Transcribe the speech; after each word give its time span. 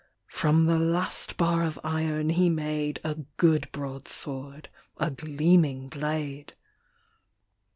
From 0.31 0.65
the 0.65 0.79
last 0.79 1.37
bar 1.37 1.61
of 1.63 1.79
iron 1.83 2.29
he 2.31 2.49
made 2.49 2.99
A 3.03 3.17
good 3.37 3.71
broadsword— 3.71 4.67
a 4.97 5.11
gleaming 5.11 5.89
blade. 5.89 6.53